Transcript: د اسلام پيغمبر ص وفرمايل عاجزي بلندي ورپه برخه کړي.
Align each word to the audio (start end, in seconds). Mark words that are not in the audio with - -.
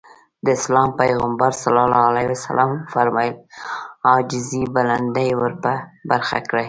د 0.43 0.47
اسلام 0.59 0.89
پيغمبر 1.01 1.51
ص 1.61 1.63
وفرمايل 1.71 3.35
عاجزي 4.09 4.63
بلندي 4.75 5.29
ورپه 5.39 5.73
برخه 6.09 6.37
کړي. 6.49 6.59